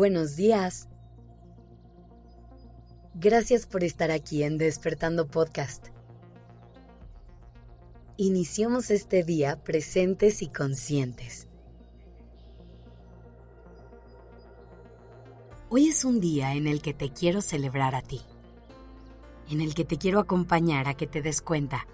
Buenos 0.00 0.34
días. 0.34 0.88
Gracias 3.12 3.66
por 3.66 3.84
estar 3.84 4.10
aquí 4.10 4.44
en 4.44 4.56
Despertando 4.56 5.26
Podcast. 5.26 5.88
Iniciamos 8.16 8.90
este 8.90 9.24
día 9.24 9.62
presentes 9.62 10.40
y 10.40 10.48
conscientes. 10.48 11.48
Hoy 15.68 15.88
es 15.88 16.06
un 16.06 16.18
día 16.18 16.54
en 16.54 16.66
el 16.66 16.80
que 16.80 16.94
te 16.94 17.10
quiero 17.10 17.42
celebrar 17.42 17.94
a 17.94 18.00
ti, 18.00 18.22
en 19.50 19.60
el 19.60 19.74
que 19.74 19.84
te 19.84 19.98
quiero 19.98 20.18
acompañar 20.18 20.88
a 20.88 20.94
que 20.94 21.06
te 21.06 21.20
des 21.20 21.42
cuenta, 21.42 21.86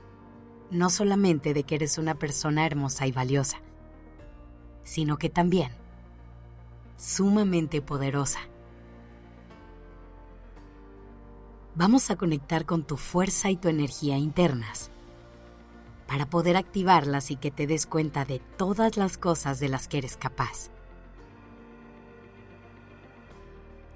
no 0.70 0.90
solamente 0.90 1.54
de 1.54 1.64
que 1.64 1.74
eres 1.74 1.98
una 1.98 2.14
persona 2.14 2.66
hermosa 2.66 3.08
y 3.08 3.10
valiosa, 3.10 3.58
sino 4.84 5.18
que 5.18 5.28
también 5.28 5.72
sumamente 6.96 7.82
poderosa. 7.82 8.40
Vamos 11.74 12.10
a 12.10 12.16
conectar 12.16 12.64
con 12.64 12.84
tu 12.84 12.96
fuerza 12.96 13.50
y 13.50 13.56
tu 13.56 13.68
energía 13.68 14.16
internas 14.16 14.90
para 16.08 16.30
poder 16.30 16.56
activarlas 16.56 17.30
y 17.30 17.36
que 17.36 17.50
te 17.50 17.66
des 17.66 17.86
cuenta 17.86 18.24
de 18.24 18.38
todas 18.38 18.96
las 18.96 19.18
cosas 19.18 19.60
de 19.60 19.68
las 19.68 19.88
que 19.88 19.98
eres 19.98 20.16
capaz. 20.16 20.70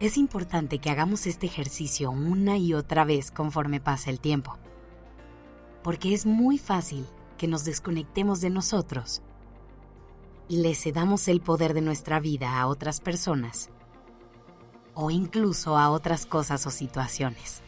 Es 0.01 0.17
importante 0.17 0.79
que 0.79 0.91
hagamos 0.91 1.27
este 1.27 1.47
ejercicio 1.47 2.11
una 2.11 2.57
y 2.57 2.75
otra 2.75 3.05
vez 3.05 3.31
conforme 3.31 3.81
pasa 3.81 4.11
el 4.11 4.19
tiempo, 4.19 4.59
porque 5.83 6.13
es 6.13 6.27
muy 6.27 6.59
fácil 6.59 7.07
que 7.39 7.47
nos 7.47 7.65
desconectemos 7.65 8.41
de 8.41 8.51
nosotros 8.51 9.23
le 10.57 10.75
cedamos 10.75 11.29
el 11.29 11.41
poder 11.41 11.75
de 11.75 11.81
nuestra 11.81 12.19
vida 12.19 12.61
a 12.61 12.67
otras 12.67 13.01
personas 13.01 13.71
o 14.95 15.13
incluso 15.13 15.79
a 15.79 15.91
otras 15.91 16.27
cosas 16.27 16.67
o 16.67 16.71
situaciones. 16.71 17.63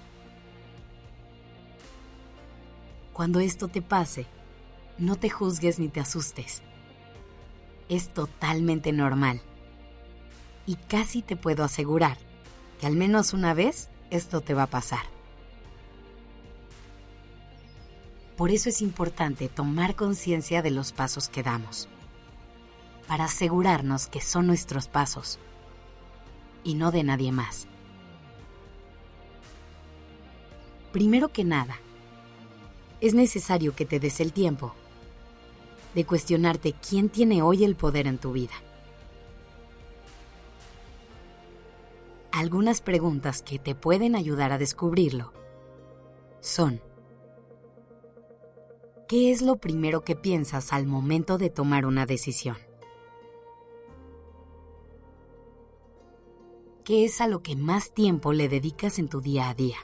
Cuando 3.12 3.38
esto 3.38 3.68
te 3.68 3.82
pase, 3.82 4.26
no 4.98 5.14
te 5.14 5.30
juzgues 5.30 5.78
ni 5.78 5.86
te 5.88 6.00
asustes. 6.00 6.60
Es 7.88 8.12
totalmente 8.12 8.90
normal. 8.90 9.40
Y 10.66 10.74
casi 10.74 11.22
te 11.22 11.36
puedo 11.36 11.62
asegurar 11.62 12.18
que 12.80 12.88
al 12.88 12.96
menos 12.96 13.32
una 13.32 13.54
vez 13.54 13.90
esto 14.10 14.40
te 14.40 14.54
va 14.54 14.64
a 14.64 14.70
pasar. 14.70 15.04
Por 18.36 18.50
eso 18.50 18.70
es 18.70 18.82
importante 18.82 19.48
tomar 19.48 19.94
conciencia 19.94 20.62
de 20.62 20.72
los 20.72 20.90
pasos 20.90 21.28
que 21.28 21.44
damos 21.44 21.88
para 23.06 23.24
asegurarnos 23.24 24.06
que 24.06 24.20
son 24.20 24.46
nuestros 24.46 24.88
pasos 24.88 25.38
y 26.64 26.74
no 26.74 26.90
de 26.90 27.02
nadie 27.02 27.32
más. 27.32 27.66
Primero 30.92 31.28
que 31.28 31.44
nada, 31.44 31.76
es 33.00 33.14
necesario 33.14 33.74
que 33.74 33.86
te 33.86 33.98
des 33.98 34.20
el 34.20 34.32
tiempo 34.32 34.74
de 35.94 36.04
cuestionarte 36.04 36.74
quién 36.74 37.08
tiene 37.08 37.42
hoy 37.42 37.64
el 37.64 37.76
poder 37.76 38.06
en 38.06 38.18
tu 38.18 38.32
vida. 38.32 38.54
Algunas 42.30 42.80
preguntas 42.80 43.42
que 43.42 43.58
te 43.58 43.74
pueden 43.74 44.16
ayudar 44.16 44.52
a 44.52 44.58
descubrirlo 44.58 45.32
son, 46.40 46.80
¿qué 49.06 49.30
es 49.30 49.42
lo 49.42 49.56
primero 49.56 50.02
que 50.02 50.16
piensas 50.16 50.72
al 50.72 50.86
momento 50.86 51.38
de 51.38 51.50
tomar 51.50 51.84
una 51.86 52.06
decisión? 52.06 52.56
¿Qué 56.84 57.04
es 57.04 57.20
a 57.20 57.28
lo 57.28 57.42
que 57.44 57.54
más 57.54 57.92
tiempo 57.92 58.32
le 58.32 58.48
dedicas 58.48 58.98
en 58.98 59.08
tu 59.08 59.20
día 59.20 59.48
a 59.48 59.54
día? 59.54 59.76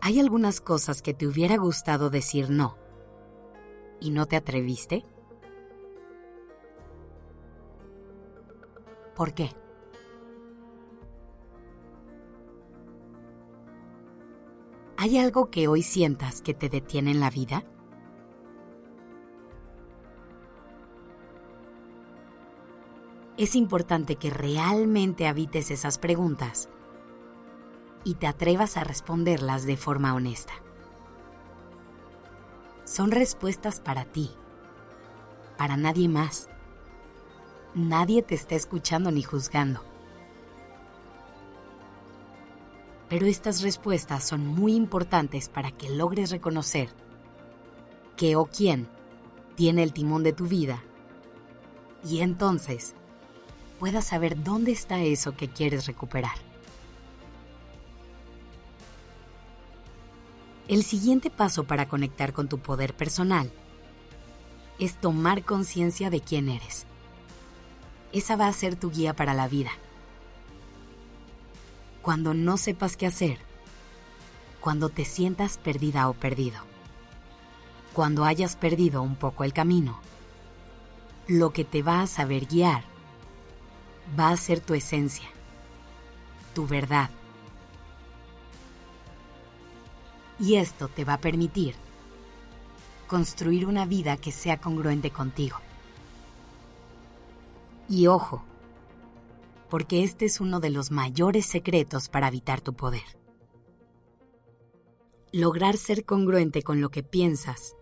¿Hay 0.00 0.18
algunas 0.18 0.62
cosas 0.62 1.02
que 1.02 1.12
te 1.12 1.26
hubiera 1.26 1.58
gustado 1.58 2.08
decir 2.08 2.48
no 2.48 2.78
y 4.00 4.10
no 4.10 4.24
te 4.24 4.36
atreviste? 4.36 5.04
¿Por 9.14 9.34
qué? 9.34 9.50
¿Hay 14.96 15.18
algo 15.18 15.50
que 15.50 15.68
hoy 15.68 15.82
sientas 15.82 16.40
que 16.40 16.54
te 16.54 16.70
detiene 16.70 17.10
en 17.10 17.20
la 17.20 17.28
vida? 17.28 17.64
Es 23.36 23.54
importante 23.54 24.16
que 24.16 24.30
realmente 24.30 25.26
habites 25.26 25.70
esas 25.70 25.98
preguntas 25.98 26.68
y 28.04 28.14
te 28.14 28.26
atrevas 28.26 28.76
a 28.76 28.84
responderlas 28.84 29.64
de 29.64 29.76
forma 29.76 30.14
honesta. 30.14 30.52
Son 32.84 33.10
respuestas 33.10 33.80
para 33.80 34.04
ti, 34.04 34.30
para 35.56 35.76
nadie 35.76 36.08
más. 36.08 36.48
Nadie 37.74 38.22
te 38.22 38.34
está 38.34 38.54
escuchando 38.54 39.10
ni 39.10 39.22
juzgando. 39.22 39.82
Pero 43.08 43.26
estas 43.26 43.62
respuestas 43.62 44.24
son 44.24 44.46
muy 44.46 44.74
importantes 44.74 45.48
para 45.48 45.70
que 45.70 45.90
logres 45.90 46.30
reconocer 46.30 46.90
qué 48.16 48.36
o 48.36 48.46
quién 48.46 48.88
tiene 49.54 49.82
el 49.82 49.92
timón 49.92 50.22
de 50.22 50.32
tu 50.32 50.46
vida 50.46 50.82
y 52.04 52.20
entonces 52.20 52.94
puedas 53.82 54.04
saber 54.04 54.44
dónde 54.44 54.70
está 54.70 55.00
eso 55.00 55.34
que 55.34 55.48
quieres 55.48 55.86
recuperar. 55.86 56.36
El 60.68 60.84
siguiente 60.84 61.30
paso 61.30 61.64
para 61.64 61.88
conectar 61.88 62.32
con 62.32 62.48
tu 62.48 62.60
poder 62.60 62.94
personal 62.94 63.50
es 64.78 65.00
tomar 65.00 65.42
conciencia 65.42 66.10
de 66.10 66.20
quién 66.20 66.48
eres. 66.48 66.86
Esa 68.12 68.36
va 68.36 68.46
a 68.46 68.52
ser 68.52 68.76
tu 68.76 68.88
guía 68.92 69.16
para 69.16 69.34
la 69.34 69.48
vida. 69.48 69.72
Cuando 72.02 72.34
no 72.34 72.58
sepas 72.58 72.96
qué 72.96 73.08
hacer, 73.08 73.40
cuando 74.60 74.90
te 74.90 75.04
sientas 75.04 75.58
perdida 75.58 76.08
o 76.08 76.14
perdido, 76.14 76.60
cuando 77.94 78.24
hayas 78.26 78.54
perdido 78.54 79.02
un 79.02 79.16
poco 79.16 79.42
el 79.42 79.52
camino, 79.52 79.98
lo 81.26 81.52
que 81.52 81.64
te 81.64 81.82
va 81.82 82.02
a 82.02 82.06
saber 82.06 82.46
guiar 82.46 82.91
va 84.18 84.30
a 84.30 84.36
ser 84.36 84.60
tu 84.60 84.74
esencia, 84.74 85.28
tu 86.54 86.66
verdad. 86.66 87.10
Y 90.38 90.56
esto 90.56 90.88
te 90.88 91.04
va 91.04 91.14
a 91.14 91.20
permitir 91.20 91.74
construir 93.06 93.66
una 93.66 93.84
vida 93.84 94.16
que 94.16 94.32
sea 94.32 94.60
congruente 94.60 95.10
contigo. 95.10 95.58
Y 97.88 98.06
ojo, 98.06 98.42
porque 99.68 100.02
este 100.02 100.24
es 100.24 100.40
uno 100.40 100.60
de 100.60 100.70
los 100.70 100.90
mayores 100.90 101.46
secretos 101.46 102.08
para 102.08 102.28
evitar 102.28 102.60
tu 102.60 102.74
poder. 102.74 103.18
Lograr 105.32 105.76
ser 105.76 106.04
congruente 106.04 106.62
con 106.62 106.80
lo 106.80 106.90
que 106.90 107.02
piensas, 107.02 107.74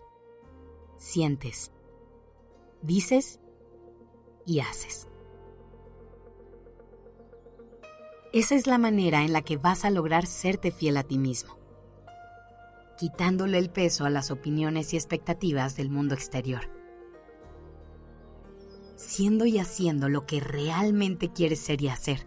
sientes, 0.98 1.72
dices 2.82 3.41
y 4.47 4.60
haces. 4.60 5.09
Esa 8.32 8.54
es 8.54 8.68
la 8.68 8.78
manera 8.78 9.24
en 9.24 9.32
la 9.32 9.42
que 9.42 9.56
vas 9.56 9.84
a 9.84 9.91
lograr 9.91 10.24
serte 10.24 10.71
fiel 10.71 10.97
a 10.97 11.03
ti 11.03 11.18
mismo, 11.18 11.59
quitándole 12.97 13.59
el 13.59 13.71
peso 13.71 14.04
a 14.04 14.10
las 14.10 14.30
opiniones 14.30 14.94
y 14.94 14.97
expectativas 14.97 15.77
del 15.77 15.91
mundo 15.91 16.15
exterior, 16.15 16.71
siendo 18.94 19.47
y 19.47 19.59
haciendo 19.59 20.09
lo 20.09 20.27
que 20.27 20.38
realmente 20.38 21.32
quieres 21.32 21.59
ser 21.59 21.82
y 21.82 21.88
hacer, 21.88 22.24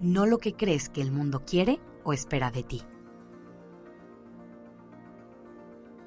no 0.00 0.26
lo 0.26 0.38
que 0.38 0.54
crees 0.54 0.88
que 0.88 1.00
el 1.00 1.12
mundo 1.12 1.44
quiere 1.46 1.78
o 2.02 2.12
espera 2.12 2.50
de 2.50 2.64
ti. 2.64 2.82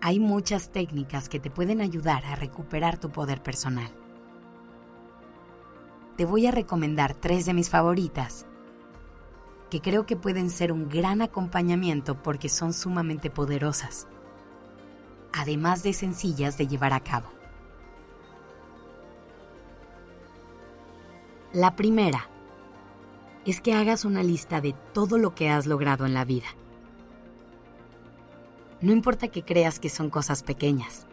Hay 0.02 0.20
muchas 0.20 0.70
técnicas 0.72 1.30
que 1.30 1.40
te 1.40 1.50
pueden 1.50 1.80
ayudar 1.80 2.26
a 2.26 2.36
recuperar 2.36 3.00
tu 3.00 3.10
poder 3.10 3.42
personal. 3.42 3.99
Te 6.20 6.26
voy 6.26 6.46
a 6.48 6.52
recomendar 6.52 7.14
tres 7.14 7.46
de 7.46 7.54
mis 7.54 7.70
favoritas 7.70 8.46
que 9.70 9.80
creo 9.80 10.06
que 10.06 10.18
pueden 10.18 10.50
ser 10.50 10.74
un 10.74 10.90
gran 10.90 11.22
acompañamiento 11.22 12.22
porque 12.22 12.50
son 12.50 12.74
sumamente 12.74 13.30
poderosas, 13.30 14.06
además 15.32 15.82
de 15.82 15.94
sencillas 15.94 16.58
de 16.58 16.68
llevar 16.68 16.92
a 16.92 17.00
cabo. 17.00 17.30
La 21.54 21.78
primera 21.78 22.28
es 23.46 23.62
que 23.62 23.74
hagas 23.74 24.04
una 24.04 24.22
lista 24.22 24.60
de 24.60 24.76
todo 24.92 25.18
lo 25.18 25.34
que 25.34 25.50
has 25.50 25.68
logrado 25.68 26.06
en 26.06 26.14
la 26.14 26.26
vida. 26.26 26.48
No 28.82 28.92
importa 28.92 29.30
que 29.30 29.46
creas 29.46 29.80
que 29.80 29.88
son 29.88 30.10
cosas 30.10 30.44
pequeñas. 30.44 31.08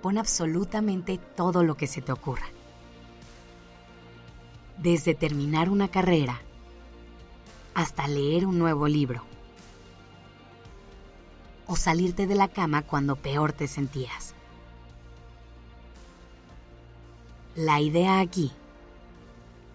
Pon 0.00 0.16
absolutamente 0.16 1.18
todo 1.18 1.62
lo 1.62 1.76
que 1.76 1.86
se 1.86 2.00
te 2.00 2.12
ocurra. 2.12 2.46
Desde 4.82 5.14
terminar 5.14 5.70
una 5.70 5.86
carrera 5.86 6.42
hasta 7.72 8.08
leer 8.08 8.46
un 8.46 8.58
nuevo 8.58 8.88
libro. 8.88 9.22
O 11.68 11.76
salirte 11.76 12.26
de 12.26 12.34
la 12.34 12.48
cama 12.48 12.82
cuando 12.82 13.14
peor 13.14 13.52
te 13.52 13.68
sentías. 13.68 14.34
La 17.54 17.80
idea 17.80 18.18
aquí 18.18 18.50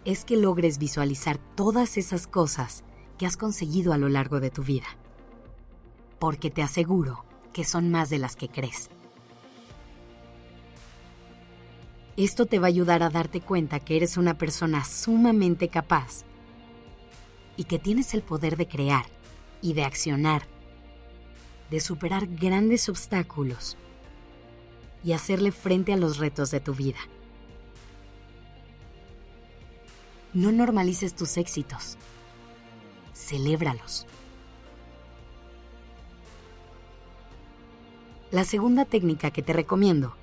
es 0.04 0.26
que 0.26 0.36
logres 0.36 0.78
visualizar 0.78 1.38
todas 1.56 1.98
esas 1.98 2.28
cosas 2.28 2.84
que 3.18 3.26
has 3.26 3.38
conseguido 3.38 3.94
a 3.94 3.98
lo 3.98 4.10
largo 4.10 4.42
de 4.42 4.50
tu 4.50 4.62
vida. 4.62 4.88
Porque 6.20 6.52
te 6.52 6.64
aseguro 6.64 7.24
que 7.54 7.64
son 7.64 7.92
más 7.92 8.10
de 8.10 8.18
las 8.18 8.36
que 8.36 8.50
crees. 8.50 8.90
Esto 12.18 12.48
te 12.48 12.58
va 12.58 12.66
a 12.66 12.70
ayudar 12.70 13.04
a 13.04 13.12
darte 13.12 13.42
cuenta 13.42 13.80
que 13.80 13.96
eres 13.96 14.18
una 14.18 14.40
persona 14.40 14.84
sumamente 14.84 15.70
capaz 15.70 16.24
y 17.56 17.66
que 17.66 17.78
tienes 17.78 18.16
el 18.16 18.24
poder 18.24 18.58
de 18.58 18.68
crear 18.68 19.06
y 19.62 19.74
de 19.74 19.84
accionar, 19.84 20.42
de 21.70 21.80
superar 21.80 22.26
grandes 22.26 22.90
obstáculos 22.90 23.78
y 25.04 25.12
hacerle 25.12 25.52
frente 25.52 25.94
a 25.94 25.98
los 25.98 26.18
retos 26.18 26.50
de 26.50 26.60
tu 26.60 26.74
vida. 26.74 26.98
No 30.34 30.52
normalices 30.52 31.16
tus 31.16 31.38
éxitos, 31.38 32.00
celébralos. 33.14 34.08
La 38.32 38.44
segunda 38.44 38.86
técnica 38.86 39.30
que 39.30 39.44
te 39.44 39.54
recomiendo 39.54 40.16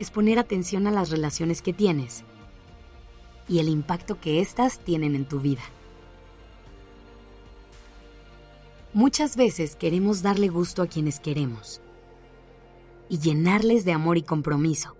es 0.00 0.10
poner 0.10 0.40
atención 0.40 0.88
a 0.88 0.90
las 0.90 1.10
relaciones 1.10 1.62
que 1.62 1.72
tienes 1.72 2.24
y 3.48 3.60
el 3.60 3.68
impacto 3.68 4.20
que 4.20 4.40
éstas 4.40 4.80
tienen 4.80 5.14
en 5.14 5.26
tu 5.26 5.38
vida. 5.38 5.62
Muchas 8.92 9.36
veces 9.36 9.76
queremos 9.76 10.22
darle 10.22 10.48
gusto 10.48 10.82
a 10.82 10.88
quienes 10.88 11.20
queremos 11.20 11.80
y 13.08 13.20
llenarles 13.20 13.84
de 13.84 13.92
amor 13.92 14.18
y 14.18 14.22
compromiso. 14.22 14.96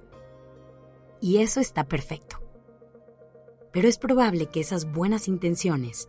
Y 1.20 1.38
eso 1.38 1.58
está 1.58 1.88
perfecto. 1.88 2.40
Pero 3.72 3.88
es 3.88 3.98
probable 3.98 4.46
que 4.46 4.60
esas 4.60 4.92
buenas 4.92 5.26
intenciones 5.26 6.08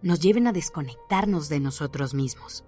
nos 0.00 0.20
lleven 0.20 0.46
a 0.46 0.52
desconectarnos 0.52 1.48
de 1.50 1.60
nosotros 1.60 2.14
mismos 2.14 2.64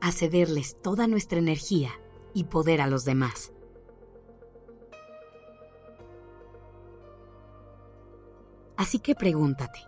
a 0.00 0.12
cederles 0.12 0.76
toda 0.82 1.06
nuestra 1.06 1.38
energía 1.38 1.90
y 2.34 2.44
poder 2.44 2.80
a 2.80 2.86
los 2.86 3.04
demás. 3.04 3.52
Así 8.76 8.98
que 8.98 9.14
pregúntate, 9.14 9.80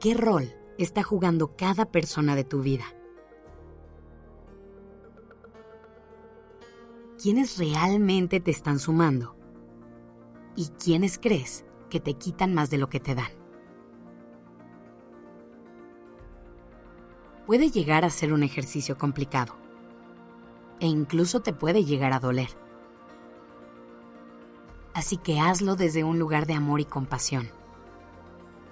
¿qué 0.00 0.14
rol 0.14 0.52
está 0.78 1.02
jugando 1.02 1.56
cada 1.56 1.86
persona 1.86 2.34
de 2.34 2.44
tu 2.44 2.62
vida? 2.62 2.84
¿Quiénes 7.22 7.58
realmente 7.58 8.40
te 8.40 8.50
están 8.50 8.78
sumando? 8.78 9.36
¿Y 10.56 10.68
quiénes 10.82 11.18
crees 11.18 11.64
que 11.90 12.00
te 12.00 12.14
quitan 12.14 12.54
más 12.54 12.70
de 12.70 12.78
lo 12.78 12.88
que 12.88 13.00
te 13.00 13.14
dan? 13.14 13.40
puede 17.50 17.72
llegar 17.72 18.04
a 18.04 18.10
ser 18.10 18.32
un 18.32 18.44
ejercicio 18.44 18.96
complicado 18.96 19.56
e 20.78 20.86
incluso 20.86 21.40
te 21.40 21.52
puede 21.52 21.84
llegar 21.84 22.12
a 22.12 22.20
doler. 22.20 22.48
Así 24.94 25.16
que 25.16 25.40
hazlo 25.40 25.74
desde 25.74 26.04
un 26.04 26.20
lugar 26.20 26.46
de 26.46 26.54
amor 26.54 26.78
y 26.78 26.84
compasión. 26.84 27.50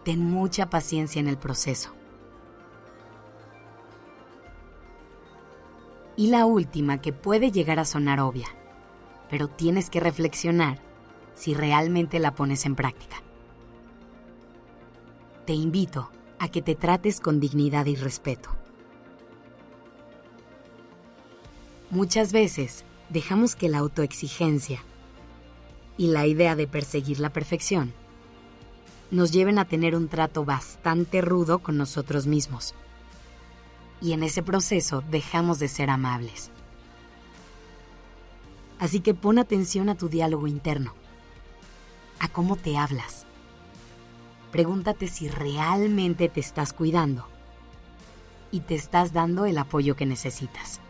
Ten 0.08 0.24
mucha 0.24 0.70
paciencia 0.70 1.20
en 1.20 1.28
el 1.28 1.36
proceso. 1.36 1.90
Y 6.16 6.28
la 6.28 6.46
última 6.46 7.02
que 7.02 7.12
puede 7.12 7.50
llegar 7.50 7.78
a 7.78 7.84
sonar 7.84 8.18
obvia, 8.18 8.46
pero 9.28 9.48
tienes 9.48 9.90
que 9.90 10.00
reflexionar 10.00 10.80
si 11.34 11.52
realmente 11.52 12.20
la 12.20 12.34
pones 12.34 12.64
en 12.64 12.74
práctica. 12.74 13.16
Te 15.44 15.52
invito 15.52 16.10
a 16.38 16.48
que 16.48 16.62
te 16.62 16.74
trates 16.74 17.20
con 17.20 17.38
dignidad 17.38 17.84
y 17.84 17.94
respeto. 17.94 18.48
Muchas 21.90 22.32
veces 22.32 22.86
dejamos 23.10 23.56
que 23.56 23.68
la 23.68 23.80
autoexigencia 23.80 24.82
y 25.98 26.06
la 26.06 26.26
idea 26.26 26.56
de 26.56 26.66
perseguir 26.66 27.20
la 27.20 27.28
perfección 27.28 27.92
nos 29.10 29.32
lleven 29.32 29.58
a 29.58 29.64
tener 29.64 29.96
un 29.96 30.08
trato 30.08 30.44
bastante 30.44 31.20
rudo 31.20 31.60
con 31.60 31.76
nosotros 31.78 32.26
mismos. 32.26 32.74
Y 34.00 34.12
en 34.12 34.22
ese 34.22 34.42
proceso 34.42 35.02
dejamos 35.10 35.58
de 35.58 35.68
ser 35.68 35.90
amables. 35.90 36.50
Así 38.78 39.00
que 39.00 39.14
pon 39.14 39.38
atención 39.38 39.88
a 39.88 39.96
tu 39.96 40.08
diálogo 40.08 40.46
interno, 40.46 40.94
a 42.20 42.28
cómo 42.28 42.56
te 42.56 42.76
hablas. 42.76 43.26
Pregúntate 44.52 45.08
si 45.08 45.28
realmente 45.28 46.28
te 46.28 46.40
estás 46.40 46.72
cuidando 46.72 47.26
y 48.50 48.60
te 48.60 48.74
estás 48.74 49.12
dando 49.12 49.46
el 49.46 49.58
apoyo 49.58 49.96
que 49.96 50.06
necesitas. 50.06 50.80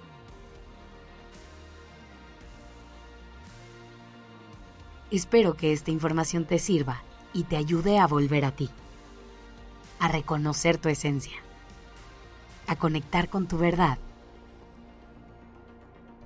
Espero 5.10 5.56
que 5.56 5.72
esta 5.72 5.90
información 5.90 6.44
te 6.44 6.58
sirva 6.58 7.02
y 7.38 7.44
te 7.44 7.56
ayude 7.56 8.00
a 8.00 8.08
volver 8.08 8.44
a 8.44 8.50
ti, 8.50 8.68
a 10.00 10.08
reconocer 10.08 10.76
tu 10.76 10.88
esencia, 10.88 11.36
a 12.66 12.74
conectar 12.74 13.28
con 13.28 13.46
tu 13.46 13.58
verdad 13.58 13.96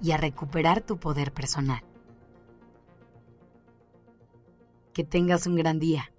y 0.00 0.12
a 0.12 0.16
recuperar 0.16 0.80
tu 0.80 0.96
poder 0.96 1.30
personal. 1.34 1.82
Que 4.94 5.04
tengas 5.04 5.46
un 5.46 5.56
gran 5.56 5.78
día. 5.78 6.10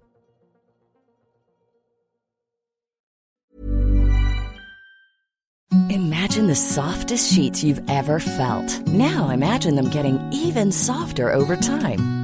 Imagine 5.90 6.46
the 6.46 6.54
softest 6.54 7.32
sheets 7.32 7.64
you've 7.64 7.82
ever 7.88 8.20
felt. 8.20 8.86
Now 8.86 9.30
imagine 9.30 9.74
them 9.74 9.90
getting 9.90 10.20
even 10.32 10.70
softer 10.70 11.32
over 11.32 11.56
time. 11.56 12.23